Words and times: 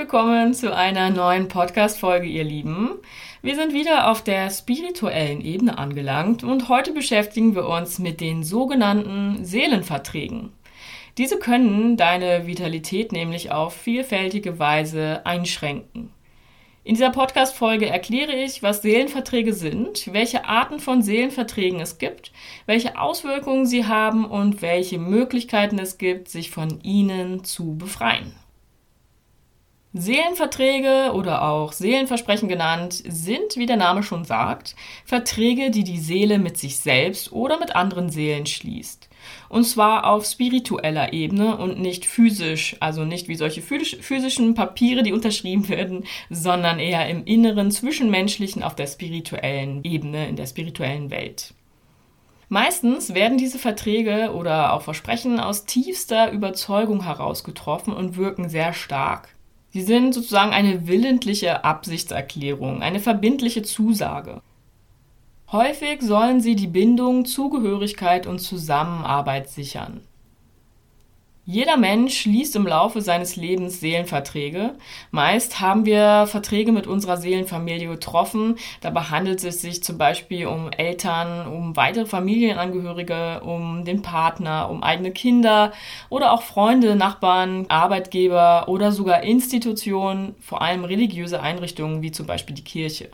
willkommen 0.00 0.54
zu 0.54 0.74
einer 0.74 1.10
neuen 1.10 1.48
Podcast-Folge, 1.48 2.26
ihr 2.26 2.42
Lieben. 2.42 2.92
Wir 3.42 3.54
sind 3.54 3.74
wieder 3.74 4.10
auf 4.10 4.24
der 4.24 4.48
spirituellen 4.48 5.42
Ebene 5.42 5.76
angelangt 5.76 6.42
und 6.42 6.70
heute 6.70 6.94
beschäftigen 6.94 7.54
wir 7.54 7.68
uns 7.68 7.98
mit 7.98 8.22
den 8.22 8.42
sogenannten 8.42 9.44
Seelenverträgen. 9.44 10.54
Diese 11.18 11.38
können 11.38 11.98
deine 11.98 12.46
Vitalität 12.46 13.12
nämlich 13.12 13.52
auf 13.52 13.74
vielfältige 13.74 14.58
Weise 14.58 15.20
einschränken. 15.26 16.10
In 16.82 16.94
dieser 16.94 17.10
Podcast-Folge 17.10 17.86
erkläre 17.86 18.32
ich, 18.32 18.62
was 18.62 18.80
Seelenverträge 18.80 19.52
sind, 19.52 20.14
welche 20.14 20.46
Arten 20.46 20.80
von 20.80 21.02
Seelenverträgen 21.02 21.78
es 21.78 21.98
gibt, 21.98 22.32
welche 22.64 22.98
Auswirkungen 22.98 23.66
sie 23.66 23.84
haben 23.84 24.24
und 24.24 24.62
welche 24.62 24.98
Möglichkeiten 24.98 25.78
es 25.78 25.98
gibt, 25.98 26.30
sich 26.30 26.50
von 26.50 26.80
ihnen 26.82 27.44
zu 27.44 27.76
befreien. 27.76 28.34
Seelenverträge 29.92 31.10
oder 31.14 31.42
auch 31.42 31.72
Seelenversprechen 31.72 32.48
genannt 32.48 33.02
sind, 33.08 33.56
wie 33.56 33.66
der 33.66 33.76
Name 33.76 34.04
schon 34.04 34.24
sagt, 34.24 34.76
Verträge, 35.04 35.72
die 35.72 35.82
die 35.82 35.98
Seele 35.98 36.38
mit 36.38 36.58
sich 36.58 36.76
selbst 36.78 37.32
oder 37.32 37.58
mit 37.58 37.74
anderen 37.74 38.08
Seelen 38.08 38.46
schließt. 38.46 39.08
Und 39.48 39.64
zwar 39.64 40.06
auf 40.06 40.26
spiritueller 40.26 41.12
Ebene 41.12 41.56
und 41.56 41.80
nicht 41.80 42.06
physisch, 42.06 42.76
also 42.78 43.04
nicht 43.04 43.26
wie 43.26 43.34
solche 43.34 43.62
physischen 43.62 44.54
Papiere, 44.54 45.02
die 45.02 45.12
unterschrieben 45.12 45.68
werden, 45.68 46.04
sondern 46.30 46.78
eher 46.78 47.08
im 47.08 47.24
Inneren, 47.24 47.72
zwischenmenschlichen, 47.72 48.62
auf 48.62 48.76
der 48.76 48.86
spirituellen 48.86 49.82
Ebene, 49.82 50.28
in 50.28 50.36
der 50.36 50.46
spirituellen 50.46 51.10
Welt. 51.10 51.52
Meistens 52.48 53.12
werden 53.12 53.38
diese 53.38 53.58
Verträge 53.58 54.32
oder 54.34 54.72
auch 54.72 54.82
Versprechen 54.82 55.40
aus 55.40 55.66
tiefster 55.66 56.30
Überzeugung 56.30 57.02
heraus 57.02 57.42
getroffen 57.42 57.92
und 57.92 58.16
wirken 58.16 58.48
sehr 58.48 58.72
stark. 58.72 59.34
Sie 59.72 59.82
sind 59.82 60.14
sozusagen 60.14 60.52
eine 60.52 60.88
willentliche 60.88 61.64
Absichtserklärung, 61.64 62.82
eine 62.82 63.00
verbindliche 63.00 63.62
Zusage. 63.62 64.42
Häufig 65.52 66.02
sollen 66.02 66.40
sie 66.40 66.56
die 66.56 66.66
Bindung, 66.66 67.24
Zugehörigkeit 67.24 68.26
und 68.26 68.40
Zusammenarbeit 68.40 69.48
sichern. 69.48 70.00
Jeder 71.52 71.76
Mensch 71.76 72.16
schließt 72.20 72.54
im 72.54 72.64
Laufe 72.64 73.00
seines 73.00 73.34
Lebens 73.34 73.80
Seelenverträge. 73.80 74.76
Meist 75.10 75.58
haben 75.58 75.84
wir 75.84 76.28
Verträge 76.28 76.70
mit 76.70 76.86
unserer 76.86 77.16
Seelenfamilie 77.16 77.88
getroffen. 77.88 78.54
Dabei 78.82 79.00
handelt 79.00 79.42
es 79.42 79.60
sich 79.60 79.82
zum 79.82 79.98
Beispiel 79.98 80.46
um 80.46 80.70
Eltern, 80.70 81.48
um 81.48 81.74
weitere 81.74 82.06
Familienangehörige, 82.06 83.40
um 83.40 83.84
den 83.84 84.00
Partner, 84.00 84.70
um 84.70 84.84
eigene 84.84 85.10
Kinder 85.10 85.72
oder 86.08 86.30
auch 86.30 86.42
Freunde, 86.42 86.94
Nachbarn, 86.94 87.66
Arbeitgeber 87.68 88.68
oder 88.68 88.92
sogar 88.92 89.24
Institutionen, 89.24 90.36
vor 90.38 90.62
allem 90.62 90.84
religiöse 90.84 91.40
Einrichtungen 91.40 92.00
wie 92.00 92.12
zum 92.12 92.26
Beispiel 92.26 92.54
die 92.54 92.62
Kirche. 92.62 93.08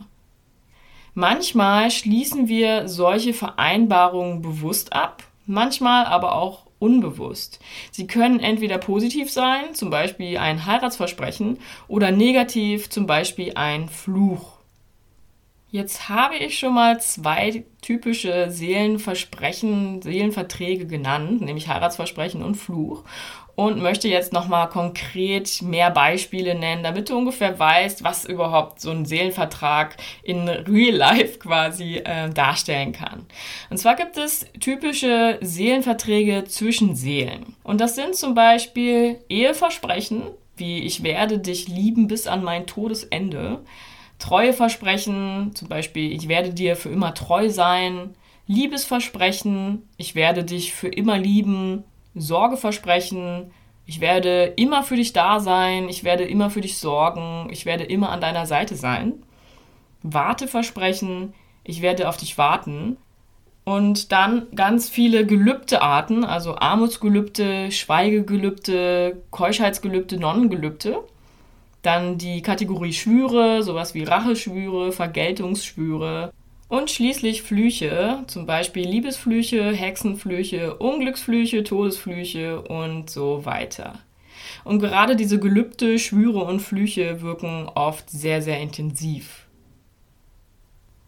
Manchmal 1.14 1.91
schließen 1.91 2.48
wir 2.48 2.87
solche 2.87 3.33
Vereinbarungen 3.33 4.42
bewusst 4.42 4.92
ab, 4.92 5.23
manchmal 5.47 6.05
aber 6.05 6.34
auch 6.34 6.66
unbewusst. 6.78 7.60
Sie 7.91 8.06
können 8.06 8.41
entweder 8.41 8.78
positiv 8.78 9.30
sein, 9.30 9.74
zum 9.74 9.91
Beispiel 9.91 10.38
ein 10.38 10.66
Heiratsversprechen, 10.66 11.58
oder 11.88 12.10
negativ, 12.10 12.91
zum 12.91 13.06
Beispiel 13.06 13.52
ein 13.55 13.88
Fluch. 13.88 14.56
Jetzt 15.70 16.08
habe 16.08 16.36
ich 16.36 16.58
schon 16.58 16.74
mal 16.74 17.00
zwei 17.00 17.64
typische 17.83 18.50
Seelenversprechen, 18.50 20.00
Seelenverträge 20.00 20.86
genannt, 20.86 21.42
nämlich 21.42 21.68
Heiratsversprechen 21.68 22.42
und 22.42 22.55
Fluch 22.55 23.05
und 23.56 23.80
möchte 23.80 24.06
jetzt 24.06 24.34
nochmal 24.34 24.68
konkret 24.68 25.62
mehr 25.62 25.90
Beispiele 25.90 26.55
nennen, 26.55 26.83
damit 26.83 27.08
du 27.08 27.17
ungefähr 27.17 27.58
weißt, 27.58 28.05
was 28.05 28.27
überhaupt 28.27 28.80
so 28.80 28.90
ein 28.90 29.06
Seelenvertrag 29.06 29.96
in 30.22 30.46
Real 30.46 30.94
Life 30.94 31.39
quasi 31.39 31.96
äh, 31.96 32.28
darstellen 32.28 32.92
kann. 32.92 33.24
Und 33.70 33.78
zwar 33.78 33.96
gibt 33.96 34.18
es 34.18 34.46
typische 34.61 35.39
Seelenverträge 35.40 36.45
zwischen 36.45 36.95
Seelen. 36.95 37.56
Und 37.64 37.80
das 37.80 37.96
sind 37.96 38.14
zum 38.14 38.34
Beispiel 38.34 39.18
Eheversprechen, 39.30 40.22
wie 40.58 40.80
ich 40.80 41.02
werde 41.02 41.39
dich 41.39 41.66
lieben 41.66 42.08
bis 42.08 42.27
an 42.27 42.45
mein 42.45 42.66
Todesende. 42.66 43.61
Treueversprechen, 44.18 45.52
zum 45.55 45.68
Beispiel 45.68 46.12
ich 46.12 46.28
werde 46.28 46.52
dir 46.52 46.77
für 46.77 46.90
immer 46.90 47.14
treu 47.14 47.48
sein. 47.48 48.14
Liebesversprechen, 48.46 49.89
ich 49.96 50.14
werde 50.14 50.45
dich 50.45 50.72
für 50.72 50.89
immer 50.89 51.18
lieben. 51.18 51.84
Sorge 52.16 52.56
versprechen, 52.56 53.50
ich 53.86 54.00
werde 54.00 54.54
immer 54.56 54.82
für 54.82 54.96
dich 54.96 55.12
da 55.12 55.38
sein, 55.38 55.88
ich 55.88 56.02
werde 56.02 56.24
immer 56.24 56.50
für 56.50 56.60
dich 56.60 56.78
sorgen, 56.78 57.48
ich 57.50 57.66
werde 57.66 57.84
immer 57.84 58.10
an 58.10 58.20
deiner 58.20 58.46
Seite 58.46 58.74
sein. 58.74 59.22
Warte 60.02 60.48
versprechen, 60.48 61.34
ich 61.62 61.82
werde 61.82 62.08
auf 62.08 62.16
dich 62.16 62.36
warten. 62.36 62.96
Und 63.64 64.12
dann 64.12 64.46
ganz 64.54 64.88
viele 64.88 65.27
Gelübdearten, 65.27 66.24
also 66.24 66.56
Armutsgelübde, 66.56 67.70
Schweigegelübde, 67.72 69.22
Keuschheitsgelübde, 69.30 70.18
Nonnengelübde. 70.18 71.04
Dann 71.83 72.18
die 72.18 72.42
Kategorie 72.42 72.92
Schwüre, 72.92 73.62
sowas 73.62 73.94
wie 73.94 74.04
Racheschwüre, 74.04 74.92
Vergeltungsschwüre, 74.92 76.33
und 76.68 76.90
schließlich 76.90 77.42
Flüche, 77.42 78.24
zum 78.27 78.46
Beispiel 78.46 78.88
Liebesflüche, 78.88 79.72
Hexenflüche, 79.72 80.77
Unglücksflüche, 80.77 81.62
Todesflüche 81.64 82.60
und 82.60 83.08
so 83.08 83.44
weiter. 83.44 84.00
Und 84.64 84.80
gerade 84.80 85.16
diese 85.16 85.38
Gelübde, 85.38 85.98
Schwüre 85.98 86.44
und 86.44 86.60
Flüche 86.60 87.22
wirken 87.22 87.68
oft 87.74 88.10
sehr, 88.10 88.42
sehr 88.42 88.60
intensiv. 88.60 89.46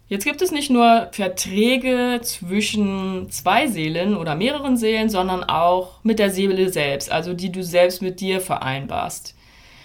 Jetzt 0.08 0.24
gibt 0.24 0.40
es 0.40 0.52
nicht 0.52 0.70
nur 0.70 1.08
Verträge 1.12 2.20
zwischen 2.22 3.30
zwei 3.30 3.66
Seelen 3.66 4.16
oder 4.16 4.36
mehreren 4.36 4.78
Seelen, 4.78 5.10
sondern 5.10 5.44
auch 5.44 6.02
mit 6.02 6.18
der 6.18 6.30
Seele 6.30 6.70
selbst, 6.70 7.12
also 7.12 7.34
die 7.34 7.52
du 7.52 7.62
selbst 7.62 8.00
mit 8.00 8.20
dir 8.20 8.40
vereinbarst. 8.40 9.34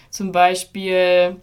Zum 0.09 0.31
Beispiel, 0.31 1.35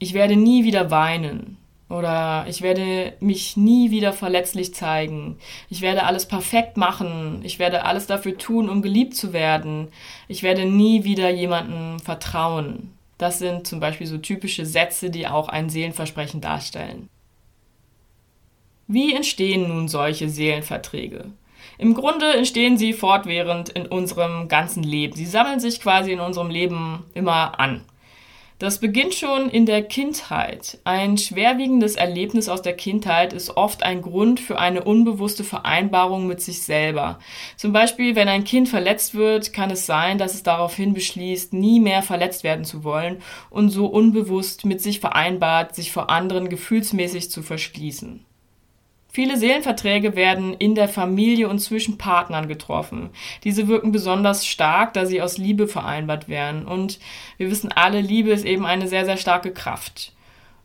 ich 0.00 0.14
werde 0.14 0.34
nie 0.34 0.64
wieder 0.64 0.90
weinen. 0.90 1.58
Oder 1.94 2.44
ich 2.48 2.60
werde 2.60 3.12
mich 3.20 3.56
nie 3.56 3.92
wieder 3.92 4.12
verletzlich 4.12 4.74
zeigen. 4.74 5.38
Ich 5.70 5.80
werde 5.80 6.02
alles 6.02 6.26
perfekt 6.26 6.76
machen. 6.76 7.40
Ich 7.44 7.60
werde 7.60 7.84
alles 7.84 8.08
dafür 8.08 8.36
tun, 8.36 8.68
um 8.68 8.82
geliebt 8.82 9.14
zu 9.14 9.32
werden. 9.32 9.88
Ich 10.26 10.42
werde 10.42 10.64
nie 10.64 11.04
wieder 11.04 11.30
jemandem 11.30 12.00
vertrauen. 12.00 12.92
Das 13.16 13.38
sind 13.38 13.68
zum 13.68 13.78
Beispiel 13.78 14.08
so 14.08 14.18
typische 14.18 14.66
Sätze, 14.66 15.08
die 15.08 15.28
auch 15.28 15.48
ein 15.48 15.70
Seelenversprechen 15.70 16.40
darstellen. 16.40 17.08
Wie 18.88 19.14
entstehen 19.14 19.68
nun 19.68 19.86
solche 19.86 20.28
Seelenverträge? 20.28 21.26
Im 21.78 21.94
Grunde 21.94 22.34
entstehen 22.34 22.76
sie 22.76 22.92
fortwährend 22.92 23.68
in 23.68 23.86
unserem 23.86 24.48
ganzen 24.48 24.82
Leben. 24.82 25.14
Sie 25.14 25.26
sammeln 25.26 25.60
sich 25.60 25.80
quasi 25.80 26.10
in 26.10 26.20
unserem 26.20 26.50
Leben 26.50 27.04
immer 27.14 27.60
an. 27.60 27.82
Das 28.60 28.78
beginnt 28.78 29.14
schon 29.14 29.50
in 29.50 29.66
der 29.66 29.82
Kindheit. 29.82 30.78
Ein 30.84 31.18
schwerwiegendes 31.18 31.96
Erlebnis 31.96 32.48
aus 32.48 32.62
der 32.62 32.76
Kindheit 32.76 33.32
ist 33.32 33.56
oft 33.56 33.82
ein 33.82 34.00
Grund 34.00 34.38
für 34.38 34.60
eine 34.60 34.84
unbewusste 34.84 35.42
Vereinbarung 35.42 36.28
mit 36.28 36.40
sich 36.40 36.62
selber. 36.62 37.18
Zum 37.56 37.72
Beispiel, 37.72 38.14
wenn 38.14 38.28
ein 38.28 38.44
Kind 38.44 38.68
verletzt 38.68 39.16
wird, 39.16 39.52
kann 39.52 39.72
es 39.72 39.86
sein, 39.86 40.18
dass 40.18 40.34
es 40.34 40.44
daraufhin 40.44 40.94
beschließt, 40.94 41.52
nie 41.52 41.80
mehr 41.80 42.02
verletzt 42.02 42.44
werden 42.44 42.64
zu 42.64 42.84
wollen 42.84 43.22
und 43.50 43.70
so 43.70 43.86
unbewusst 43.86 44.64
mit 44.64 44.80
sich 44.80 45.00
vereinbart, 45.00 45.74
sich 45.74 45.90
vor 45.90 46.08
anderen 46.08 46.48
gefühlsmäßig 46.48 47.32
zu 47.32 47.42
verschließen. 47.42 48.24
Viele 49.14 49.36
Seelenverträge 49.36 50.16
werden 50.16 50.54
in 50.54 50.74
der 50.74 50.88
Familie 50.88 51.48
und 51.48 51.60
zwischen 51.60 51.98
Partnern 51.98 52.48
getroffen. 52.48 53.10
Diese 53.44 53.68
wirken 53.68 53.92
besonders 53.92 54.44
stark, 54.44 54.92
da 54.92 55.06
sie 55.06 55.22
aus 55.22 55.38
Liebe 55.38 55.68
vereinbart 55.68 56.28
werden. 56.28 56.66
Und 56.66 56.98
wir 57.36 57.48
wissen 57.48 57.70
alle, 57.70 58.00
Liebe 58.00 58.30
ist 58.30 58.44
eben 58.44 58.66
eine 58.66 58.88
sehr, 58.88 59.04
sehr 59.04 59.16
starke 59.16 59.52
Kraft. 59.52 60.12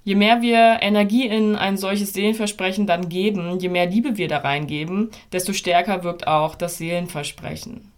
Je 0.03 0.15
mehr 0.15 0.41
wir 0.41 0.79
Energie 0.81 1.27
in 1.27 1.55
ein 1.55 1.77
solches 1.77 2.13
Seelenversprechen 2.13 2.87
dann 2.87 3.07
geben, 3.07 3.59
je 3.59 3.69
mehr 3.69 3.85
Liebe 3.85 4.17
wir 4.17 4.27
da 4.27 4.39
reingeben, 4.39 5.11
desto 5.31 5.53
stärker 5.53 6.03
wirkt 6.03 6.25
auch 6.25 6.55
das 6.55 6.79
Seelenversprechen. 6.79 7.91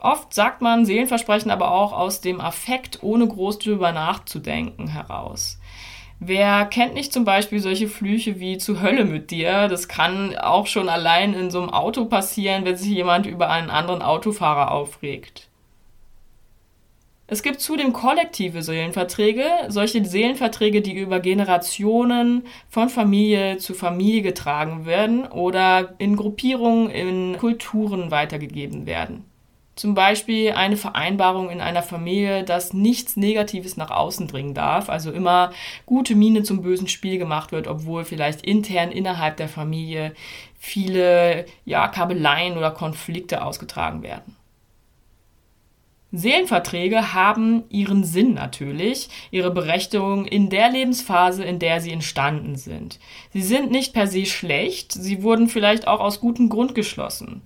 Oft 0.00 0.34
sagt 0.34 0.62
man 0.62 0.84
Seelenversprechen 0.84 1.52
aber 1.52 1.70
auch 1.70 1.92
aus 1.92 2.22
dem 2.22 2.40
Affekt, 2.40 3.04
ohne 3.04 3.28
groß 3.28 3.60
drüber 3.60 3.92
nachzudenken, 3.92 4.88
heraus. 4.88 5.60
Wer 6.18 6.64
kennt 6.64 6.94
nicht 6.94 7.12
zum 7.12 7.24
Beispiel 7.24 7.60
solche 7.60 7.88
Flüche 7.88 8.40
wie 8.40 8.56
zu 8.56 8.80
Hölle 8.80 9.04
mit 9.04 9.30
dir? 9.30 9.68
Das 9.68 9.86
kann 9.86 10.36
auch 10.36 10.66
schon 10.66 10.88
allein 10.88 11.34
in 11.34 11.50
so 11.50 11.60
einem 11.60 11.70
Auto 11.70 12.06
passieren, 12.06 12.64
wenn 12.64 12.76
sich 12.76 12.88
jemand 12.88 13.26
über 13.26 13.50
einen 13.50 13.70
anderen 13.70 14.02
Autofahrer 14.02 14.70
aufregt. 14.70 15.48
Es 17.28 17.42
gibt 17.42 17.60
zudem 17.60 17.92
kollektive 17.92 18.62
Seelenverträge, 18.62 19.44
solche 19.68 20.04
Seelenverträge, 20.04 20.80
die 20.80 20.94
über 20.94 21.18
Generationen 21.18 22.44
von 22.68 22.88
Familie 22.88 23.58
zu 23.58 23.74
Familie 23.74 24.22
getragen 24.22 24.86
werden 24.86 25.26
oder 25.26 25.96
in 25.98 26.14
Gruppierungen, 26.16 26.88
in 26.88 27.36
Kulturen 27.36 28.12
weitergegeben 28.12 28.86
werden. 28.86 29.24
Zum 29.76 29.92
Beispiel 29.92 30.52
eine 30.52 30.78
Vereinbarung 30.78 31.50
in 31.50 31.60
einer 31.60 31.82
Familie, 31.82 32.44
dass 32.44 32.72
nichts 32.72 33.16
Negatives 33.16 33.76
nach 33.76 33.90
außen 33.90 34.26
dringen 34.26 34.54
darf, 34.54 34.88
also 34.88 35.12
immer 35.12 35.52
gute 35.84 36.14
Miene 36.14 36.42
zum 36.42 36.62
bösen 36.62 36.88
Spiel 36.88 37.18
gemacht 37.18 37.52
wird, 37.52 37.68
obwohl 37.68 38.04
vielleicht 38.04 38.40
intern 38.40 38.90
innerhalb 38.90 39.36
der 39.36 39.50
Familie 39.50 40.14
viele 40.58 41.44
ja, 41.66 41.88
Kabeleien 41.88 42.56
oder 42.56 42.70
Konflikte 42.70 43.44
ausgetragen 43.44 44.02
werden. 44.02 44.34
Seelenverträge 46.10 47.12
haben 47.12 47.64
ihren 47.68 48.02
Sinn 48.02 48.32
natürlich, 48.32 49.10
ihre 49.30 49.50
Berechtigung 49.50 50.24
in 50.24 50.48
der 50.48 50.70
Lebensphase, 50.70 51.44
in 51.44 51.58
der 51.58 51.82
sie 51.82 51.92
entstanden 51.92 52.56
sind. 52.56 52.98
Sie 53.34 53.42
sind 53.42 53.70
nicht 53.70 53.92
per 53.92 54.06
se 54.06 54.24
schlecht, 54.24 54.92
sie 54.92 55.22
wurden 55.22 55.50
vielleicht 55.50 55.86
auch 55.86 56.00
aus 56.00 56.20
gutem 56.20 56.48
Grund 56.48 56.74
geschlossen. 56.74 57.42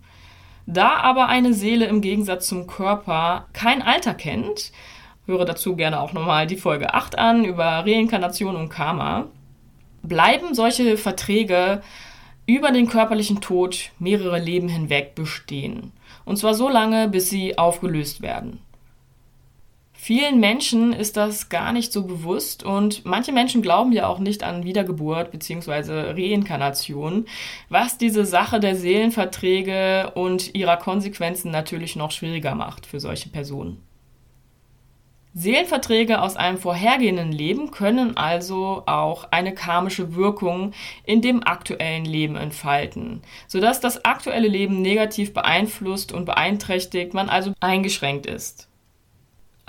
Da 0.73 0.99
aber 0.99 1.27
eine 1.27 1.53
Seele 1.53 1.87
im 1.87 2.01
Gegensatz 2.01 2.47
zum 2.47 2.69
Körper 2.69 3.49
kein 3.53 3.83
Alter 3.83 4.15
kennt, 4.15 4.71
höre 5.27 5.45
dazu 5.45 5.75
gerne 5.75 6.01
auch 6.01 6.13
nochmal 6.13 6.47
die 6.47 6.57
Folge 6.57 6.95
8 6.95 7.19
an 7.19 7.45
über 7.45 7.85
Reinkarnation 7.85 8.55
und 8.55 8.69
Karma, 8.69 9.27
bleiben 10.05 10.55
solche 10.55 10.97
Verträge 10.97 11.83
über 12.47 12.71
den 12.71 12.89
körperlichen 12.89 13.41
Tod 13.41 13.91
mehrere 13.99 14.39
Leben 14.39 14.69
hinweg 14.69 15.17
bestehen. 15.17 15.91
Und 16.25 16.37
zwar 16.37 16.55
so 16.55 16.69
lange, 16.69 17.09
bis 17.09 17.31
sie 17.31 17.59
aufgelöst 17.59 18.23
werden. 18.23 18.61
Vielen 20.03 20.41
Menschen 20.41 20.95
ist 20.95 21.19
das 21.19 21.51
gar 21.51 21.75
nicht 21.75 21.93
so 21.93 22.05
bewusst 22.05 22.65
und 22.65 23.05
manche 23.05 23.33
Menschen 23.33 23.61
glauben 23.61 23.93
ja 23.93 24.07
auch 24.07 24.19
nicht 24.19 24.43
an 24.43 24.65
Wiedergeburt 24.65 25.31
bzw. 25.31 26.13
Reinkarnation, 26.13 27.27
was 27.69 27.99
diese 27.99 28.25
Sache 28.25 28.61
der 28.61 28.77
Seelenverträge 28.77 30.13
und 30.15 30.55
ihrer 30.55 30.79
Konsequenzen 30.79 31.51
natürlich 31.51 31.97
noch 31.97 32.13
schwieriger 32.13 32.55
macht 32.55 32.87
für 32.87 32.99
solche 32.99 33.29
Personen. 33.29 33.83
Seelenverträge 35.35 36.23
aus 36.23 36.37
einem 36.37 36.57
vorhergehenden 36.57 37.31
Leben 37.31 37.71
können 37.71 38.17
also 38.17 38.85
auch 38.87 39.29
eine 39.31 39.53
karmische 39.53 40.15
Wirkung 40.15 40.73
in 41.05 41.21
dem 41.21 41.47
aktuellen 41.47 42.07
Leben 42.07 42.37
entfalten, 42.37 43.21
sodass 43.49 43.81
das 43.81 44.03
aktuelle 44.07 44.49
Leben 44.49 44.81
negativ 44.81 45.35
beeinflusst 45.35 46.11
und 46.11 46.25
beeinträchtigt, 46.25 47.13
man 47.13 47.29
also 47.29 47.53
eingeschränkt 47.61 48.25
ist. 48.25 48.70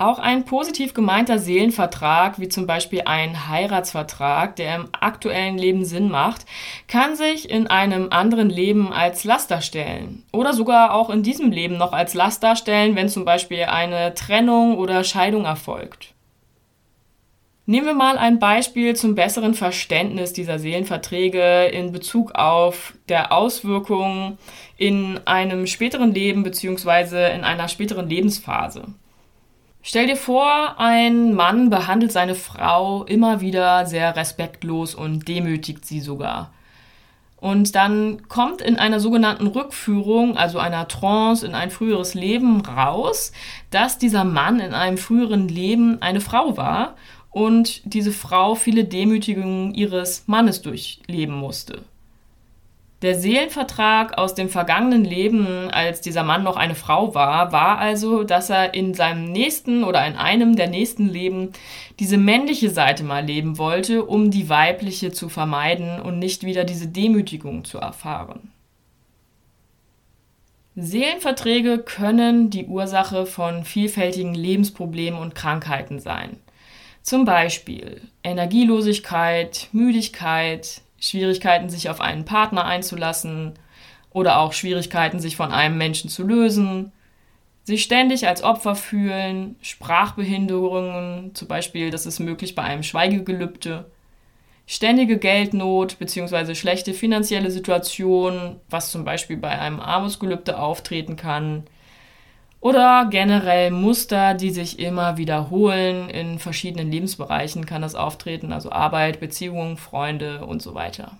Auch 0.02 0.18
ein 0.18 0.44
positiv 0.44 0.94
gemeinter 0.94 1.38
Seelenvertrag, 1.38 2.40
wie 2.40 2.48
zum 2.48 2.66
Beispiel 2.66 3.02
ein 3.04 3.48
Heiratsvertrag, 3.48 4.56
der 4.56 4.74
im 4.74 4.88
aktuellen 4.90 5.56
Leben 5.56 5.84
Sinn 5.84 6.10
macht, 6.10 6.44
kann 6.88 7.14
sich 7.14 7.48
in 7.48 7.68
einem 7.68 8.08
anderen 8.10 8.50
Leben 8.50 8.92
als 8.92 9.22
Last 9.22 9.52
darstellen. 9.52 10.24
Oder 10.32 10.54
sogar 10.54 10.92
auch 10.92 11.08
in 11.08 11.22
diesem 11.22 11.52
Leben 11.52 11.76
noch 11.78 11.92
als 11.92 12.14
Last 12.14 12.42
darstellen, 12.42 12.96
wenn 12.96 13.08
zum 13.08 13.24
Beispiel 13.24 13.62
eine 13.62 14.12
Trennung 14.14 14.76
oder 14.76 15.04
Scheidung 15.04 15.44
erfolgt. 15.44 16.14
Nehmen 17.66 17.86
wir 17.86 17.94
mal 17.94 18.18
ein 18.18 18.40
Beispiel 18.40 18.96
zum 18.96 19.14
besseren 19.14 19.54
Verständnis 19.54 20.32
dieser 20.32 20.58
Seelenverträge 20.58 21.66
in 21.66 21.92
Bezug 21.92 22.34
auf 22.34 22.94
der 23.08 23.30
Auswirkung 23.30 24.36
in 24.76 25.20
einem 25.26 25.68
späteren 25.68 26.12
Leben 26.12 26.42
bzw. 26.42 27.32
in 27.36 27.44
einer 27.44 27.68
späteren 27.68 28.08
Lebensphase. 28.08 28.82
Stell 29.84 30.06
dir 30.06 30.16
vor, 30.16 30.78
ein 30.78 31.34
Mann 31.34 31.68
behandelt 31.68 32.12
seine 32.12 32.36
Frau 32.36 33.02
immer 33.04 33.40
wieder 33.40 33.84
sehr 33.84 34.14
respektlos 34.14 34.94
und 34.94 35.26
demütigt 35.26 35.84
sie 35.84 36.00
sogar. 36.00 36.52
Und 37.42 37.74
dann 37.74 38.28
kommt 38.28 38.60
in 38.60 38.78
einer 38.78 39.00
sogenannten 39.00 39.48
Rückführung, 39.48 40.36
also 40.36 40.60
einer 40.60 40.86
Trance 40.86 41.44
in 41.44 41.56
ein 41.56 41.72
früheres 41.72 42.14
Leben 42.14 42.60
raus, 42.60 43.32
dass 43.70 43.98
dieser 43.98 44.22
Mann 44.22 44.60
in 44.60 44.72
einem 44.72 44.96
früheren 44.96 45.48
Leben 45.48 46.00
eine 46.00 46.20
Frau 46.20 46.56
war 46.56 46.94
und 47.32 47.80
diese 47.84 48.12
Frau 48.12 48.54
viele 48.54 48.84
Demütigungen 48.84 49.74
ihres 49.74 50.28
Mannes 50.28 50.62
durchleben 50.62 51.34
musste. 51.34 51.82
Der 53.02 53.16
Seelenvertrag 53.16 54.16
aus 54.16 54.36
dem 54.36 54.48
vergangenen 54.48 55.04
Leben, 55.04 55.68
als 55.72 56.00
dieser 56.00 56.22
Mann 56.22 56.44
noch 56.44 56.56
eine 56.56 56.76
Frau 56.76 57.16
war, 57.16 57.50
war 57.50 57.78
also, 57.78 58.22
dass 58.22 58.48
er 58.48 58.74
in 58.74 58.94
seinem 58.94 59.32
nächsten 59.32 59.82
oder 59.82 60.06
in 60.06 60.14
einem 60.14 60.54
der 60.54 60.68
nächsten 60.68 61.08
Leben 61.08 61.50
diese 61.98 62.16
männliche 62.16 62.70
Seite 62.70 63.02
mal 63.02 63.24
leben 63.24 63.58
wollte, 63.58 64.04
um 64.04 64.30
die 64.30 64.48
weibliche 64.48 65.10
zu 65.10 65.28
vermeiden 65.28 66.00
und 66.00 66.20
nicht 66.20 66.44
wieder 66.44 66.62
diese 66.62 66.86
Demütigung 66.86 67.64
zu 67.64 67.78
erfahren. 67.78 68.52
Seelenverträge 70.76 71.78
können 71.78 72.50
die 72.50 72.66
Ursache 72.66 73.26
von 73.26 73.64
vielfältigen 73.64 74.34
Lebensproblemen 74.34 75.18
und 75.18 75.34
Krankheiten 75.34 75.98
sein. 75.98 76.36
Zum 77.02 77.24
Beispiel 77.24 78.00
Energielosigkeit, 78.22 79.68
Müdigkeit, 79.72 80.81
Schwierigkeiten, 81.02 81.68
sich 81.68 81.90
auf 81.90 82.00
einen 82.00 82.24
Partner 82.24 82.64
einzulassen 82.64 83.54
oder 84.10 84.38
auch 84.38 84.52
Schwierigkeiten, 84.52 85.18
sich 85.18 85.36
von 85.36 85.50
einem 85.50 85.76
Menschen 85.76 86.08
zu 86.08 86.22
lösen, 86.22 86.92
sich 87.64 87.82
ständig 87.82 88.28
als 88.28 88.42
Opfer 88.42 88.76
fühlen, 88.76 89.56
Sprachbehinderungen, 89.62 91.34
zum 91.34 91.48
Beispiel, 91.48 91.90
das 91.90 92.06
ist 92.06 92.20
möglich 92.20 92.54
bei 92.54 92.62
einem 92.62 92.84
Schweigegelübde, 92.84 93.90
ständige 94.66 95.18
Geldnot 95.18 95.98
bzw. 95.98 96.54
schlechte 96.54 96.94
finanzielle 96.94 97.50
Situation, 97.50 98.60
was 98.70 98.92
zum 98.92 99.04
Beispiel 99.04 99.36
bei 99.36 99.58
einem 99.58 99.80
Armutsgelübde 99.80 100.58
auftreten 100.58 101.16
kann, 101.16 101.64
oder 102.62 103.08
generell 103.10 103.72
Muster, 103.72 104.34
die 104.34 104.50
sich 104.50 104.78
immer 104.78 105.16
wiederholen. 105.18 106.08
In 106.08 106.38
verschiedenen 106.38 106.92
Lebensbereichen 106.92 107.66
kann 107.66 107.82
das 107.82 107.96
auftreten, 107.96 108.52
also 108.52 108.70
Arbeit, 108.70 109.18
Beziehungen, 109.18 109.76
Freunde 109.76 110.46
und 110.46 110.62
so 110.62 110.72
weiter. 110.74 111.18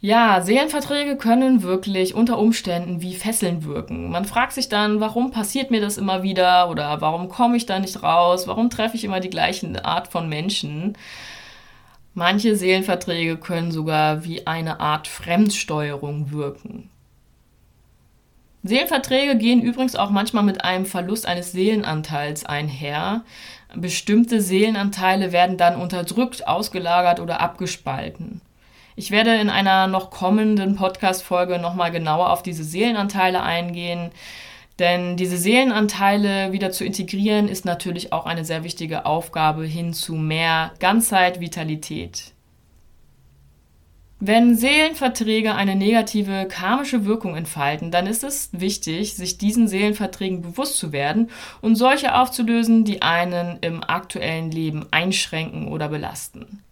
Ja, 0.00 0.40
Seelenverträge 0.42 1.16
können 1.16 1.62
wirklich 1.62 2.14
unter 2.14 2.38
Umständen 2.38 3.02
wie 3.02 3.14
Fesseln 3.14 3.64
wirken. 3.64 4.10
Man 4.10 4.24
fragt 4.24 4.52
sich 4.52 4.68
dann, 4.68 5.00
warum 5.00 5.32
passiert 5.32 5.72
mir 5.72 5.80
das 5.80 5.98
immer 5.98 6.22
wieder 6.22 6.70
oder 6.70 7.00
warum 7.00 7.28
komme 7.28 7.56
ich 7.56 7.66
da 7.66 7.80
nicht 7.80 8.02
raus? 8.02 8.46
Warum 8.46 8.70
treffe 8.70 8.96
ich 8.96 9.04
immer 9.04 9.18
die 9.18 9.30
gleiche 9.30 9.84
Art 9.84 10.06
von 10.06 10.28
Menschen? 10.28 10.96
Manche 12.14 12.54
Seelenverträge 12.54 13.38
können 13.38 13.72
sogar 13.72 14.24
wie 14.24 14.46
eine 14.46 14.78
Art 14.78 15.08
Fremdsteuerung 15.08 16.30
wirken. 16.30 16.91
Seelenverträge 18.64 19.36
gehen 19.36 19.60
übrigens 19.60 19.96
auch 19.96 20.10
manchmal 20.10 20.44
mit 20.44 20.64
einem 20.64 20.86
Verlust 20.86 21.26
eines 21.26 21.52
Seelenanteils 21.52 22.44
einher. 22.46 23.22
Bestimmte 23.74 24.40
Seelenanteile 24.40 25.32
werden 25.32 25.56
dann 25.56 25.80
unterdrückt, 25.80 26.46
ausgelagert 26.46 27.18
oder 27.18 27.40
abgespalten. 27.40 28.40
Ich 28.94 29.10
werde 29.10 29.34
in 29.36 29.50
einer 29.50 29.86
noch 29.86 30.10
kommenden 30.10 30.76
Podcast-Folge 30.76 31.58
nochmal 31.58 31.90
genauer 31.90 32.30
auf 32.30 32.42
diese 32.42 32.62
Seelenanteile 32.62 33.42
eingehen, 33.42 34.10
denn 34.78 35.16
diese 35.16 35.38
Seelenanteile 35.38 36.52
wieder 36.52 36.70
zu 36.70 36.84
integrieren 36.84 37.48
ist 37.48 37.64
natürlich 37.64 38.12
auch 38.12 38.26
eine 38.26 38.44
sehr 38.44 38.64
wichtige 38.64 39.06
Aufgabe 39.06 39.64
hin 39.64 39.92
zu 39.92 40.14
mehr 40.14 40.72
Ganzheit, 40.78 41.40
Vitalität. 41.40 42.31
Wenn 44.24 44.56
Seelenverträge 44.56 45.56
eine 45.56 45.74
negative 45.74 46.46
karmische 46.48 47.04
Wirkung 47.04 47.34
entfalten, 47.34 47.90
dann 47.90 48.06
ist 48.06 48.22
es 48.22 48.50
wichtig, 48.52 49.16
sich 49.16 49.36
diesen 49.36 49.66
Seelenverträgen 49.66 50.42
bewusst 50.42 50.76
zu 50.76 50.92
werden 50.92 51.28
und 51.60 51.74
solche 51.74 52.14
aufzulösen, 52.14 52.84
die 52.84 53.02
einen 53.02 53.58
im 53.62 53.82
aktuellen 53.82 54.52
Leben 54.52 54.86
einschränken 54.92 55.66
oder 55.66 55.88
belasten. 55.88 56.62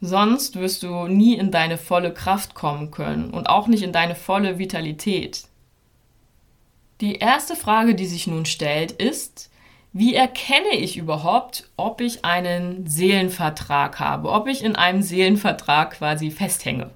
Sonst 0.00 0.56
wirst 0.56 0.82
du 0.82 1.08
nie 1.08 1.34
in 1.34 1.50
deine 1.50 1.76
volle 1.76 2.14
Kraft 2.14 2.54
kommen 2.54 2.90
können 2.90 3.28
und 3.28 3.50
auch 3.50 3.66
nicht 3.66 3.82
in 3.82 3.92
deine 3.92 4.14
volle 4.14 4.58
Vitalität. 4.58 5.42
Die 7.02 7.16
erste 7.16 7.54
Frage, 7.54 7.94
die 7.94 8.06
sich 8.06 8.26
nun 8.26 8.46
stellt, 8.46 8.92
ist, 8.92 9.50
wie 9.92 10.14
erkenne 10.14 10.74
ich 10.74 10.96
überhaupt, 10.96 11.68
ob 11.76 12.00
ich 12.00 12.24
einen 12.24 12.86
Seelenvertrag 12.86 14.00
habe, 14.00 14.30
ob 14.30 14.48
ich 14.48 14.64
in 14.64 14.74
einem 14.74 15.02
Seelenvertrag 15.02 15.98
quasi 15.98 16.30
festhänge? 16.30 16.90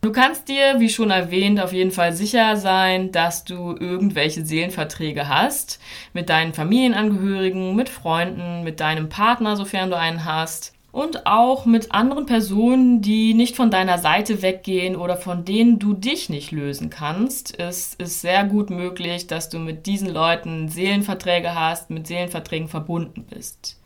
Du 0.00 0.12
kannst 0.12 0.48
dir, 0.48 0.80
wie 0.80 0.90
schon 0.90 1.10
erwähnt, 1.10 1.60
auf 1.60 1.72
jeden 1.72 1.90
Fall 1.90 2.12
sicher 2.12 2.56
sein, 2.56 3.10
dass 3.10 3.44
du 3.44 3.74
irgendwelche 3.78 4.44
Seelenverträge 4.44 5.28
hast 5.28 5.80
mit 6.12 6.28
deinen 6.28 6.52
Familienangehörigen, 6.52 7.74
mit 7.74 7.88
Freunden, 7.88 8.64
mit 8.64 8.80
deinem 8.80 9.08
Partner, 9.08 9.56
sofern 9.56 9.90
du 9.90 9.96
einen 9.96 10.26
hast 10.26 10.73
und 10.94 11.26
auch 11.26 11.66
mit 11.66 11.90
anderen 11.90 12.24
Personen, 12.24 13.02
die 13.02 13.34
nicht 13.34 13.56
von 13.56 13.68
deiner 13.68 13.98
Seite 13.98 14.42
weggehen 14.42 14.94
oder 14.94 15.16
von 15.16 15.44
denen 15.44 15.80
du 15.80 15.92
dich 15.92 16.28
nicht 16.28 16.52
lösen 16.52 16.88
kannst. 16.88 17.58
Es 17.58 17.94
ist 17.94 18.20
sehr 18.20 18.44
gut 18.44 18.70
möglich, 18.70 19.26
dass 19.26 19.48
du 19.48 19.58
mit 19.58 19.86
diesen 19.86 20.08
Leuten 20.08 20.68
Seelenverträge 20.68 21.56
hast, 21.56 21.90
mit 21.90 22.06
Seelenverträgen 22.06 22.68
verbunden 22.68 23.24
bist. 23.28 23.80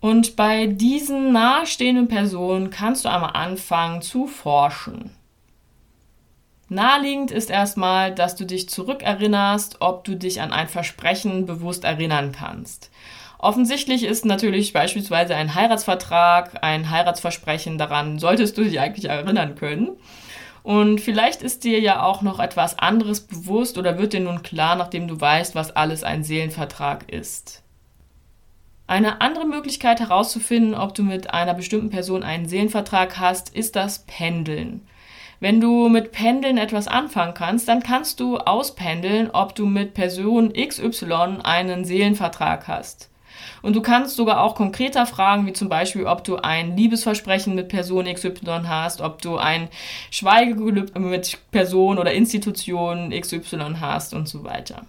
Und 0.00 0.34
bei 0.34 0.66
diesen 0.66 1.30
nahestehenden 1.30 2.08
Personen 2.08 2.70
kannst 2.70 3.04
du 3.04 3.08
einmal 3.08 3.34
anfangen 3.34 4.02
zu 4.02 4.26
forschen. 4.26 5.12
Naheliegend 6.68 7.30
ist 7.30 7.50
erstmal, 7.50 8.12
dass 8.12 8.34
du 8.34 8.44
dich 8.44 8.68
zurückerinnerst, 8.68 9.76
ob 9.78 10.02
du 10.02 10.16
dich 10.16 10.40
an 10.40 10.52
ein 10.52 10.66
Versprechen 10.66 11.46
bewusst 11.46 11.84
erinnern 11.84 12.32
kannst. 12.32 12.90
Offensichtlich 13.38 14.02
ist 14.04 14.24
natürlich 14.24 14.72
beispielsweise 14.72 15.36
ein 15.36 15.54
Heiratsvertrag, 15.54 16.62
ein 16.62 16.90
Heiratsversprechen, 16.90 17.78
daran 17.78 18.18
solltest 18.18 18.58
du 18.58 18.64
dich 18.64 18.80
eigentlich 18.80 19.08
erinnern 19.08 19.54
können. 19.54 19.90
Und 20.64 21.00
vielleicht 21.00 21.42
ist 21.42 21.62
dir 21.62 21.80
ja 21.80 22.02
auch 22.02 22.20
noch 22.20 22.40
etwas 22.40 22.78
anderes 22.78 23.20
bewusst 23.20 23.78
oder 23.78 23.96
wird 23.96 24.12
dir 24.12 24.20
nun 24.20 24.42
klar, 24.42 24.74
nachdem 24.74 25.06
du 25.06 25.20
weißt, 25.20 25.54
was 25.54 25.74
alles 25.74 26.02
ein 26.02 26.24
Seelenvertrag 26.24 27.10
ist. 27.10 27.62
Eine 28.88 29.20
andere 29.20 29.46
Möglichkeit 29.46 30.00
herauszufinden, 30.00 30.74
ob 30.74 30.94
du 30.94 31.04
mit 31.04 31.30
einer 31.32 31.54
bestimmten 31.54 31.90
Person 31.90 32.24
einen 32.24 32.48
Seelenvertrag 32.48 33.18
hast, 33.18 33.54
ist 33.54 33.76
das 33.76 34.04
Pendeln. 34.06 34.82
Wenn 35.40 35.60
du 35.60 35.88
mit 35.88 36.10
Pendeln 36.10 36.58
etwas 36.58 36.88
anfangen 36.88 37.34
kannst, 37.34 37.68
dann 37.68 37.82
kannst 37.82 38.18
du 38.18 38.38
auspendeln, 38.38 39.30
ob 39.30 39.54
du 39.54 39.66
mit 39.66 39.94
Person 39.94 40.52
XY 40.52 41.38
einen 41.44 41.84
Seelenvertrag 41.84 42.66
hast. 42.66 43.08
Und 43.62 43.76
du 43.76 43.82
kannst 43.82 44.16
sogar 44.16 44.42
auch 44.42 44.54
konkreter 44.54 45.06
fragen, 45.06 45.46
wie 45.46 45.52
zum 45.52 45.68
Beispiel, 45.68 46.06
ob 46.06 46.24
du 46.24 46.36
ein 46.36 46.76
Liebesversprechen 46.76 47.54
mit 47.54 47.68
Person 47.68 48.06
XY 48.12 48.62
hast, 48.66 49.00
ob 49.00 49.22
du 49.22 49.36
ein 49.36 49.68
Schweigegelübde 50.10 50.98
mit 51.00 51.38
Person 51.50 51.98
oder 51.98 52.12
Institution 52.12 53.10
XY 53.10 53.76
hast 53.80 54.14
und 54.14 54.28
so 54.28 54.44
weiter. 54.44 54.82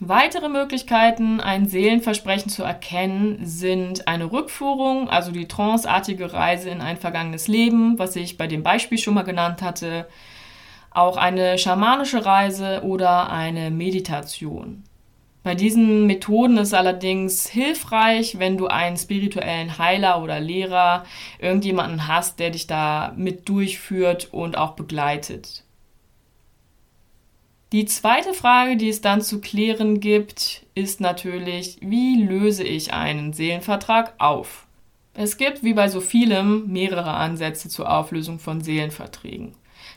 Weitere 0.00 0.48
Möglichkeiten, 0.48 1.40
ein 1.40 1.66
Seelenversprechen 1.66 2.50
zu 2.50 2.62
erkennen, 2.62 3.44
sind 3.44 4.06
eine 4.06 4.30
Rückführung, 4.30 5.10
also 5.10 5.32
die 5.32 5.48
tranceartige 5.48 6.32
Reise 6.32 6.70
in 6.70 6.80
ein 6.80 6.98
vergangenes 6.98 7.48
Leben, 7.48 7.98
was 7.98 8.14
ich 8.14 8.38
bei 8.38 8.46
dem 8.46 8.62
Beispiel 8.62 8.98
schon 8.98 9.14
mal 9.14 9.24
genannt 9.24 9.60
hatte, 9.60 10.06
auch 10.92 11.16
eine 11.16 11.58
schamanische 11.58 12.24
Reise 12.24 12.82
oder 12.84 13.30
eine 13.32 13.72
Meditation. 13.72 14.84
Bei 15.42 15.54
diesen 15.54 16.06
Methoden 16.06 16.58
ist 16.58 16.74
allerdings 16.74 17.48
hilfreich, 17.48 18.38
wenn 18.38 18.58
du 18.58 18.66
einen 18.66 18.96
spirituellen 18.96 19.78
Heiler 19.78 20.22
oder 20.22 20.40
Lehrer, 20.40 21.04
irgendjemanden 21.38 22.08
hast, 22.08 22.38
der 22.38 22.50
dich 22.50 22.66
da 22.66 23.12
mit 23.16 23.48
durchführt 23.48 24.28
und 24.32 24.58
auch 24.58 24.72
begleitet. 24.72 25.64
Die 27.72 27.84
zweite 27.84 28.32
Frage, 28.32 28.76
die 28.76 28.88
es 28.88 29.02
dann 29.02 29.20
zu 29.20 29.40
klären 29.40 30.00
gibt, 30.00 30.64
ist 30.74 31.00
natürlich, 31.00 31.76
wie 31.82 32.22
löse 32.22 32.64
ich 32.64 32.94
einen 32.94 33.34
Seelenvertrag 33.34 34.14
auf? 34.18 34.66
Es 35.12 35.36
gibt, 35.36 35.62
wie 35.62 35.74
bei 35.74 35.88
so 35.88 36.00
vielem, 36.00 36.68
mehrere 36.68 37.12
Ansätze 37.12 37.68
zur 37.68 37.92
Auflösung 37.92 38.38
von 38.38 38.62
Seelenverträgen. 38.62 39.52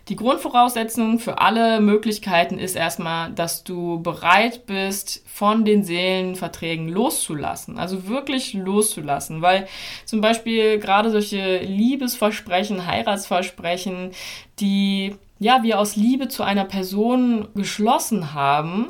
Die 0.07 0.15
Grundvoraussetzung 0.15 1.19
für 1.19 1.39
alle 1.39 1.79
Möglichkeiten 1.79 2.57
ist 2.57 2.75
erstmal, 2.75 3.31
dass 3.31 3.63
du 3.63 4.01
bereit 4.01 4.65
bist, 4.65 5.23
von 5.27 5.63
den 5.63 5.83
Seelenverträgen 5.83 6.89
loszulassen. 6.89 7.77
Also 7.77 8.07
wirklich 8.07 8.53
loszulassen. 8.53 9.41
Weil 9.41 9.67
zum 10.05 10.21
Beispiel 10.21 10.79
gerade 10.79 11.11
solche 11.11 11.59
Liebesversprechen, 11.59 12.87
Heiratsversprechen, 12.87 14.11
die 14.59 15.15
ja, 15.41 15.63
wir 15.63 15.79
aus 15.79 15.95
Liebe 15.95 16.27
zu 16.27 16.43
einer 16.43 16.65
Person 16.65 17.47
geschlossen 17.55 18.35
haben 18.35 18.89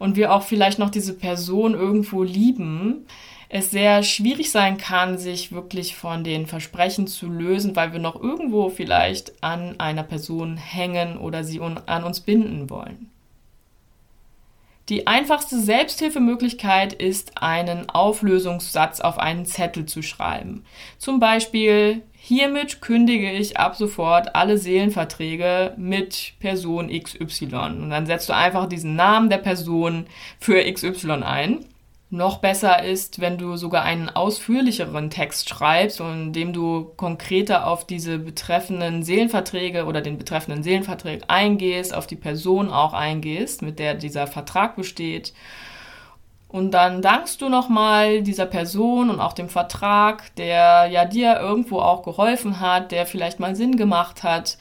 und 0.00 0.16
wir 0.16 0.32
auch 0.32 0.42
vielleicht 0.42 0.80
noch 0.80 0.90
diese 0.90 1.14
Person 1.14 1.74
irgendwo 1.74 2.24
lieben, 2.24 3.06
es 3.54 3.70
sehr 3.70 4.02
schwierig 4.02 4.50
sein 4.50 4.78
kann, 4.78 5.18
sich 5.18 5.52
wirklich 5.52 5.94
von 5.94 6.24
den 6.24 6.46
Versprechen 6.46 7.06
zu 7.06 7.28
lösen, 7.28 7.76
weil 7.76 7.92
wir 7.92 8.00
noch 8.00 8.20
irgendwo 8.20 8.70
vielleicht 8.70 9.42
an 9.42 9.78
einer 9.78 10.04
Person 10.04 10.56
hängen 10.56 11.18
oder 11.18 11.44
sie 11.44 11.60
an 11.60 12.04
uns 12.04 12.20
binden 12.20 12.70
wollen. 12.70 13.10
Die 14.88 15.06
einfachste 15.06 15.60
Selbsthilfemöglichkeit 15.60 16.94
ist, 16.94 17.42
einen 17.42 17.90
Auflösungssatz 17.90 19.00
auf 19.00 19.18
einen 19.18 19.44
Zettel 19.44 19.84
zu 19.84 20.02
schreiben. 20.02 20.64
Zum 20.96 21.20
Beispiel, 21.20 22.02
hiermit 22.14 22.80
kündige 22.80 23.30
ich 23.30 23.58
ab 23.58 23.76
sofort 23.76 24.34
alle 24.34 24.56
Seelenverträge 24.56 25.74
mit 25.76 26.32
Person 26.40 26.88
XY. 26.88 27.54
Und 27.54 27.90
dann 27.90 28.06
setzt 28.06 28.30
du 28.30 28.34
einfach 28.34 28.66
diesen 28.66 28.96
Namen 28.96 29.28
der 29.28 29.38
Person 29.38 30.06
für 30.40 30.64
XY 30.72 31.22
ein. 31.22 31.66
Noch 32.14 32.40
besser 32.40 32.82
ist, 32.84 33.22
wenn 33.22 33.38
du 33.38 33.56
sogar 33.56 33.84
einen 33.84 34.10
ausführlicheren 34.10 35.08
Text 35.08 35.48
schreibst 35.48 35.98
und 36.02 36.12
indem 36.12 36.52
du 36.52 36.92
konkreter 36.98 37.66
auf 37.66 37.86
diese 37.86 38.18
betreffenden 38.18 39.02
Seelenverträge 39.02 39.86
oder 39.86 40.02
den 40.02 40.18
betreffenden 40.18 40.62
Seelenvertrag 40.62 41.20
eingehst, 41.28 41.94
auf 41.94 42.06
die 42.06 42.16
Person 42.16 42.70
auch 42.70 42.92
eingehst, 42.92 43.62
mit 43.62 43.78
der 43.78 43.94
dieser 43.94 44.26
Vertrag 44.26 44.76
besteht. 44.76 45.32
Und 46.48 46.72
dann 46.72 47.00
dankst 47.00 47.40
du 47.40 47.48
nochmal 47.48 48.20
dieser 48.20 48.44
Person 48.44 49.08
und 49.08 49.18
auch 49.18 49.32
dem 49.32 49.48
Vertrag, 49.48 50.36
der 50.36 50.88
ja 50.88 51.06
dir 51.06 51.40
irgendwo 51.40 51.78
auch 51.78 52.02
geholfen 52.02 52.60
hat, 52.60 52.92
der 52.92 53.06
vielleicht 53.06 53.40
mal 53.40 53.56
Sinn 53.56 53.78
gemacht 53.78 54.22
hat. 54.22 54.58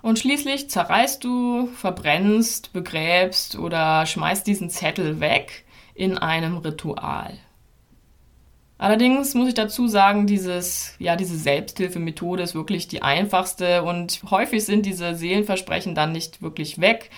Und 0.00 0.20
schließlich 0.20 0.70
zerreißt 0.70 1.24
du, 1.24 1.66
verbrennst, 1.74 2.72
begräbst 2.72 3.58
oder 3.58 4.06
schmeißt 4.06 4.46
diesen 4.46 4.70
Zettel 4.70 5.18
weg 5.18 5.63
in 5.94 6.18
einem 6.18 6.58
Ritual. 6.58 7.38
Allerdings 8.76 9.34
muss 9.34 9.48
ich 9.48 9.54
dazu 9.54 9.86
sagen, 9.86 10.26
dieses, 10.26 10.96
ja, 10.98 11.14
diese 11.14 11.38
Selbsthilfemethode 11.38 12.42
ist 12.42 12.56
wirklich 12.56 12.88
die 12.88 13.02
einfachste 13.02 13.84
und 13.84 14.20
häufig 14.30 14.64
sind 14.64 14.84
diese 14.84 15.14
Seelenversprechen 15.14 15.94
dann 15.94 16.10
nicht 16.10 16.42
wirklich 16.42 16.80
weg 16.80 17.10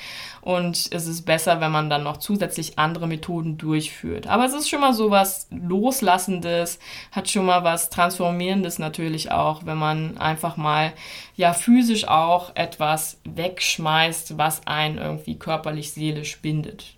und 0.43 0.91
es 0.93 1.07
ist 1.09 1.23
besser, 1.23 1.61
wenn 1.61 1.73
man 1.73 1.89
dann 1.89 2.05
noch 2.05 2.19
zusätzlich 2.19 2.79
andere 2.79 3.09
Methoden 3.09 3.57
durchführt. 3.57 4.27
Aber 4.27 4.45
es 4.45 4.53
ist 4.53 4.69
schon 4.69 4.83
mal 4.83 4.93
so 4.93 5.11
was 5.11 5.49
Loslassendes, 5.51 6.79
hat 7.11 7.31
schon 7.31 7.47
mal 7.47 7.65
was 7.65 7.89
Transformierendes 7.89 8.79
natürlich 8.79 9.33
auch, 9.33 9.65
wenn 9.65 9.79
man 9.79 10.19
einfach 10.19 10.59
mal, 10.59 10.93
ja, 11.37 11.55
physisch 11.55 12.07
auch 12.07 12.55
etwas 12.55 13.19
wegschmeißt, 13.25 14.37
was 14.37 14.67
einen 14.67 14.99
irgendwie 14.99 15.39
körperlich, 15.39 15.91
seelisch 15.91 16.41
bindet. 16.43 16.97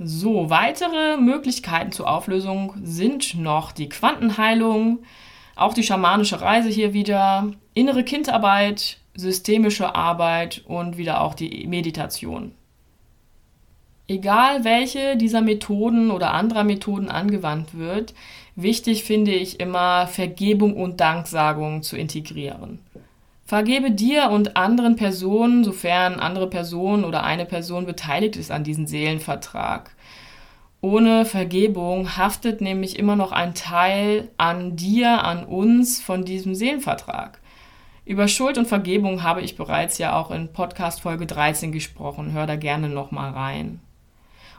So, 0.00 0.48
weitere 0.48 1.16
Möglichkeiten 1.16 1.90
zur 1.90 2.08
Auflösung 2.08 2.74
sind 2.84 3.34
noch 3.34 3.72
die 3.72 3.88
Quantenheilung, 3.88 5.00
auch 5.56 5.74
die 5.74 5.82
schamanische 5.82 6.40
Reise 6.40 6.68
hier 6.68 6.92
wieder, 6.92 7.50
innere 7.74 8.04
Kindarbeit, 8.04 8.98
systemische 9.16 9.96
Arbeit 9.96 10.62
und 10.66 10.98
wieder 10.98 11.20
auch 11.20 11.34
die 11.34 11.66
Meditation. 11.66 12.52
Egal 14.06 14.62
welche 14.62 15.16
dieser 15.16 15.40
Methoden 15.40 16.12
oder 16.12 16.32
anderer 16.32 16.62
Methoden 16.62 17.08
angewandt 17.08 17.76
wird, 17.76 18.14
wichtig 18.54 19.02
finde 19.02 19.32
ich 19.32 19.58
immer 19.58 20.06
Vergebung 20.06 20.76
und 20.76 21.00
Danksagung 21.00 21.82
zu 21.82 21.96
integrieren. 21.96 22.78
Vergebe 23.48 23.90
dir 23.90 24.28
und 24.28 24.58
anderen 24.58 24.96
Personen, 24.96 25.64
sofern 25.64 26.20
andere 26.20 26.50
Personen 26.50 27.02
oder 27.06 27.24
eine 27.24 27.46
Person 27.46 27.86
beteiligt 27.86 28.36
ist 28.36 28.50
an 28.50 28.62
diesem 28.62 28.86
Seelenvertrag. 28.86 29.90
Ohne 30.82 31.24
Vergebung 31.24 32.18
haftet 32.18 32.60
nämlich 32.60 32.98
immer 32.98 33.16
noch 33.16 33.32
ein 33.32 33.54
Teil 33.54 34.28
an 34.36 34.76
dir, 34.76 35.24
an 35.24 35.46
uns 35.46 35.98
von 35.98 36.26
diesem 36.26 36.54
Seelenvertrag. 36.54 37.40
Über 38.04 38.28
Schuld 38.28 38.58
und 38.58 38.68
Vergebung 38.68 39.22
habe 39.22 39.40
ich 39.40 39.56
bereits 39.56 39.96
ja 39.96 40.14
auch 40.14 40.30
in 40.30 40.52
Podcast 40.52 41.00
Folge 41.00 41.24
13 41.24 41.72
gesprochen. 41.72 42.32
Hör 42.32 42.46
da 42.46 42.56
gerne 42.56 42.90
nochmal 42.90 43.30
rein. 43.30 43.80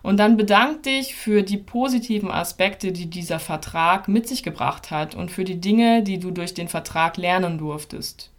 Und 0.02 0.18
dann 0.18 0.36
bedank 0.36 0.82
dich 0.82 1.14
für 1.14 1.44
die 1.44 1.58
positiven 1.58 2.32
Aspekte, 2.32 2.92
die 2.92 3.08
dieser 3.08 3.38
Vertrag 3.38 4.08
mit 4.08 4.28
sich 4.28 4.42
gebracht 4.42 4.90
hat 4.90 5.14
und 5.14 5.30
für 5.30 5.44
die 5.44 5.62
Dinge, 5.62 6.02
die 6.02 6.18
du 6.18 6.32
durch 6.32 6.56
den 6.56 6.70
Vertrag 6.70 7.18
lernen 7.18 7.60
durftest. 7.60 8.32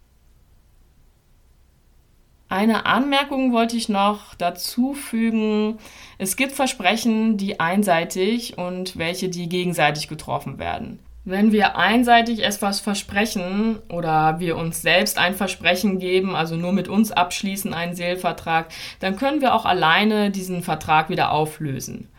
Eine 2.51 2.85
Anmerkung 2.85 3.53
wollte 3.53 3.77
ich 3.77 3.87
noch 3.87 4.35
dazu 4.35 4.93
fügen. 4.93 5.77
Es 6.17 6.35
gibt 6.35 6.51
Versprechen, 6.51 7.37
die 7.37 7.61
einseitig 7.61 8.57
und 8.57 8.97
welche, 8.97 9.29
die 9.29 9.47
gegenseitig 9.47 10.09
getroffen 10.09 10.59
werden. 10.59 10.99
Wenn 11.23 11.53
wir 11.53 11.77
einseitig 11.77 12.43
etwas 12.43 12.81
versprechen 12.81 13.79
oder 13.87 14.41
wir 14.41 14.57
uns 14.57 14.81
selbst 14.81 15.17
ein 15.17 15.33
Versprechen 15.33 15.97
geben, 15.97 16.35
also 16.35 16.57
nur 16.57 16.73
mit 16.73 16.89
uns 16.89 17.13
abschließen 17.13 17.73
einen 17.73 17.95
Seelvertrag, 17.95 18.67
dann 18.99 19.15
können 19.15 19.39
wir 19.39 19.55
auch 19.55 19.63
alleine 19.63 20.29
diesen 20.29 20.61
Vertrag 20.61 21.09
wieder 21.09 21.31
auflösen. 21.31 22.09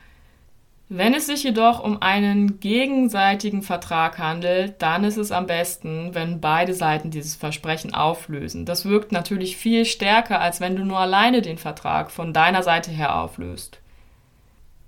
Wenn 0.95 1.15
es 1.15 1.25
sich 1.25 1.43
jedoch 1.43 1.83
um 1.83 2.03
einen 2.03 2.61
gegenseitigen 2.61 3.63
Vertrag 3.63 4.19
handelt, 4.19 4.75
dann 4.81 5.05
ist 5.05 5.17
es 5.17 5.33
am 5.33 5.47
besten, 5.47 6.15
wenn 6.15 6.43
beide 6.43 6.75
Seiten 6.75 7.11
dieses 7.11 7.35
Versprechen 7.35 7.95
auflösen. 7.95 8.67
Das 8.67 8.85
wirkt 8.85 9.11
natürlich 9.11 9.57
viel 9.57 9.87
stärker, 9.87 10.43
als 10.43 10.61
wenn 10.61 10.77
du 10.77 10.85
nur 10.85 10.99
alleine 10.99 11.41
den 11.41 11.57
Vertrag 11.57 12.11
von 12.11 12.35
deiner 12.35 12.63
Seite 12.63 12.91
her 12.91 13.19
auflöst. 13.19 13.79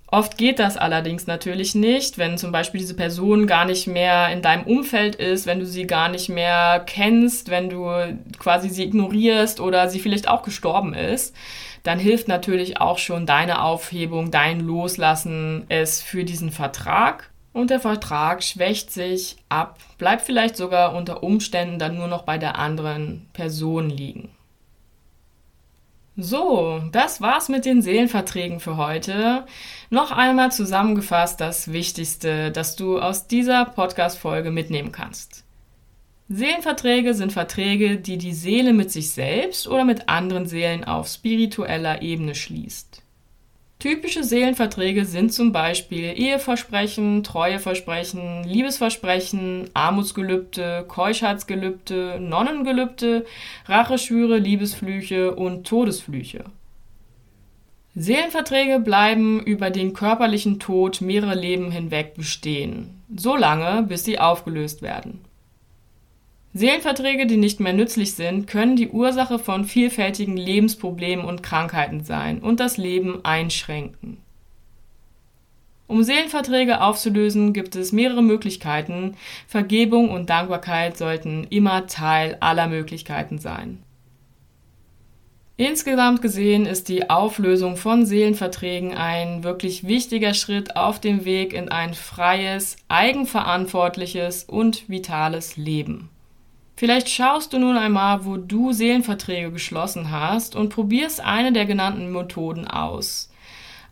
Oft 0.05 0.37
geht 0.37 0.59
das 0.59 0.77
allerdings 0.77 1.25
natürlich 1.25 1.73
nicht, 1.73 2.19
wenn 2.19 2.37
zum 2.37 2.51
Beispiel 2.51 2.81
diese 2.81 2.93
Person 2.93 3.47
gar 3.47 3.65
nicht 3.65 3.87
mehr 3.87 4.29
in 4.29 4.43
deinem 4.43 4.65
Umfeld 4.67 5.15
ist, 5.15 5.47
wenn 5.47 5.59
du 5.59 5.65
sie 5.65 5.87
gar 5.87 6.09
nicht 6.09 6.29
mehr 6.29 6.83
kennst, 6.85 7.49
wenn 7.49 7.67
du 7.67 7.89
quasi 8.37 8.69
sie 8.69 8.83
ignorierst 8.83 9.59
oder 9.59 9.89
sie 9.89 9.99
vielleicht 9.99 10.27
auch 10.27 10.43
gestorben 10.43 10.93
ist, 10.93 11.35
dann 11.85 11.99
hilft 11.99 12.27
natürlich 12.27 12.81
auch 12.81 12.97
schon 12.97 13.27
deine 13.27 13.61
Aufhebung, 13.61 14.31
dein 14.31 14.59
Loslassen 14.59 15.65
es 15.69 16.01
für 16.01 16.23
diesen 16.23 16.51
Vertrag. 16.51 17.29
Und 17.53 17.69
der 17.69 17.79
Vertrag 17.79 18.43
schwächt 18.43 18.91
sich 18.91 19.37
ab, 19.49 19.77
bleibt 19.99 20.23
vielleicht 20.23 20.57
sogar 20.57 20.95
unter 20.95 21.21
Umständen 21.21 21.77
dann 21.77 21.95
nur 21.95 22.07
noch 22.07 22.23
bei 22.23 22.39
der 22.39 22.57
anderen 22.57 23.29
Person 23.33 23.91
liegen. 23.91 24.29
So, 26.17 26.81
das 26.91 27.21
war's 27.21 27.49
mit 27.49 27.65
den 27.65 27.83
Seelenverträgen 27.83 28.59
für 28.59 28.77
heute. 28.77 29.45
Noch 29.91 30.11
einmal 30.11 30.51
zusammengefasst 30.51 31.39
das 31.39 31.71
Wichtigste, 31.71 32.51
das 32.51 32.75
du 32.75 32.99
aus 32.99 33.27
dieser 33.27 33.63
Podcast-Folge 33.65 34.49
mitnehmen 34.49 34.91
kannst. 34.91 35.44
Seelenverträge 36.27 37.13
sind 37.13 37.33
Verträge, 37.33 37.97
die 37.97 38.17
die 38.17 38.33
Seele 38.33 38.73
mit 38.73 38.91
sich 38.91 39.11
selbst 39.11 39.67
oder 39.67 39.85
mit 39.85 40.09
anderen 40.09 40.47
Seelen 40.47 40.83
auf 40.83 41.07
spiritueller 41.07 42.01
Ebene 42.01 42.33
schließt. 42.33 43.03
Typische 43.77 44.23
Seelenverträge 44.23 45.05
sind 45.05 45.31
zum 45.31 45.51
Beispiel 45.51 46.13
Eheversprechen, 46.17 47.23
Treueversprechen, 47.23 48.43
Liebesversprechen, 48.45 49.69
Armutsgelübde, 49.75 50.85
Keuschheitsgelübde, 50.87 52.17
Nonnengelübde, 52.19 53.25
Racheschwüre, 53.67 54.39
Liebesflüche 54.39 55.35
und 55.35 55.67
Todesflüche. 55.67 56.45
Seelenverträge 57.93 58.79
bleiben 58.79 59.41
über 59.41 59.69
den 59.69 59.93
körperlichen 59.93 60.59
Tod 60.59 61.01
mehrere 61.01 61.35
Leben 61.35 61.69
hinweg 61.69 62.15
bestehen, 62.15 63.03
so 63.15 63.35
lange, 63.35 63.83
bis 63.83 64.03
sie 64.05 64.17
aufgelöst 64.17 64.81
werden. 64.81 65.24
Seelenverträge, 66.57 67.27
die 67.27 67.35
nicht 67.35 67.59
mehr 67.59 67.73
nützlich 67.73 68.13
sind, 68.13 68.47
können 68.47 68.77
die 68.77 68.87
Ursache 68.87 69.39
von 69.39 69.65
vielfältigen 69.65 70.37
Lebensproblemen 70.37 71.25
und 71.25 71.43
Krankheiten 71.43 72.05
sein 72.05 72.39
und 72.39 72.61
das 72.61 72.77
Leben 72.77 73.25
einschränken. 73.25 74.19
Um 75.87 76.01
Seelenverträge 76.01 76.79
aufzulösen, 76.79 77.51
gibt 77.51 77.75
es 77.75 77.91
mehrere 77.91 78.23
Möglichkeiten. 78.23 79.17
Vergebung 79.47 80.09
und 80.09 80.29
Dankbarkeit 80.29 80.95
sollten 80.95 81.45
immer 81.49 81.87
Teil 81.87 82.37
aller 82.39 82.67
Möglichkeiten 82.67 83.37
sein. 83.37 83.83
Insgesamt 85.57 86.21
gesehen 86.21 86.65
ist 86.65 86.87
die 86.87 87.09
Auflösung 87.09 87.75
von 87.75 88.05
Seelenverträgen 88.05 88.93
ein 88.93 89.43
wirklich 89.43 89.87
wichtiger 89.87 90.33
Schritt 90.33 90.77
auf 90.77 91.01
dem 91.01 91.25
Weg 91.25 91.51
in 91.51 91.67
ein 91.67 91.93
freies, 91.93 92.77
eigenverantwortliches 92.87 94.45
und 94.45 94.87
vitales 94.87 95.57
Leben. 95.57 96.11
Vielleicht 96.77 97.09
schaust 97.09 97.53
du 97.53 97.59
nun 97.59 97.77
einmal, 97.77 98.25
wo 98.25 98.35
du 98.35 98.73
Seelenverträge 98.73 99.51
geschlossen 99.51 100.11
hast 100.11 100.55
und 100.55 100.69
probierst 100.69 101.21
eine 101.21 101.53
der 101.53 101.65
genannten 101.65 102.11
Methoden 102.11 102.67
aus. 102.67 103.29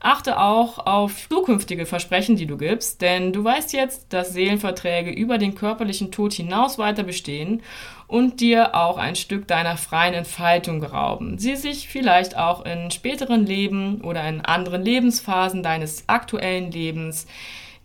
Achte 0.01 0.37
auch 0.37 0.85
auf 0.85 1.29
zukünftige 1.29 1.85
Versprechen, 1.85 2.35
die 2.35 2.45
du 2.45 2.57
gibst, 2.57 3.01
denn 3.01 3.31
du 3.31 3.41
weißt 3.41 3.71
jetzt, 3.71 4.11
dass 4.11 4.33
Seelenverträge 4.33 5.11
über 5.11 5.37
den 5.37 5.55
körperlichen 5.55 6.11
Tod 6.11 6.33
hinaus 6.33 6.77
weiter 6.77 7.03
bestehen 7.03 7.63
und 8.07 8.41
dir 8.41 8.75
auch 8.75 8.97
ein 8.97 9.15
Stück 9.15 9.47
deiner 9.47 9.77
freien 9.77 10.13
Entfaltung 10.13 10.81
gerauben. 10.81 11.37
Sie 11.37 11.55
sich 11.55 11.87
vielleicht 11.87 12.35
auch 12.37 12.65
in 12.65 12.91
späteren 12.91 13.45
Leben 13.45 14.01
oder 14.01 14.27
in 14.27 14.41
anderen 14.41 14.81
Lebensphasen 14.81 15.63
deines 15.63 16.03
aktuellen 16.09 16.69
Lebens 16.69 17.25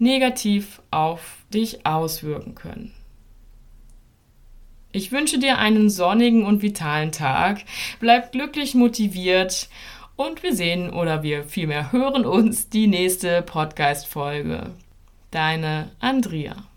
negativ 0.01 0.83
auf 0.91 1.37
dich 1.55 1.87
auswirken 1.87 2.57
können. 2.57 2.98
Ich 4.91 5.13
wünsche 5.13 5.39
dir 5.39 5.59
einen 5.59 5.91
sonnigen 5.91 6.45
und 6.45 6.63
vitalen 6.63 7.13
Tag. 7.13 7.63
Bleib 8.01 8.33
glücklich 8.33 8.75
motiviert 8.75 9.69
und 10.17 10.43
wir 10.43 10.55
sehen 10.55 10.91
oder 10.91 11.23
wir 11.23 11.45
vielmehr 11.45 11.93
hören 11.93 12.25
uns 12.25 12.71
die 12.71 12.87
nächste 12.87 13.43
Podcast-Folge. 13.43 14.71
Deine 15.31 15.91
Andrea. 16.01 16.68